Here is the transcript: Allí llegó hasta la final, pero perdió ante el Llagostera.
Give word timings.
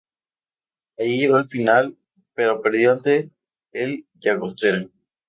Allí 0.97 1.19
llegó 1.19 1.35
hasta 1.37 1.49
la 1.55 1.59
final, 1.59 1.97
pero 2.33 2.59
perdió 2.63 2.93
ante 2.93 3.29
el 3.71 4.07
Llagostera. 4.19 4.89